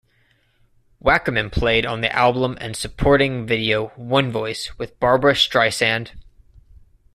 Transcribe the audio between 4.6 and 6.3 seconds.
with Barbra Streisand.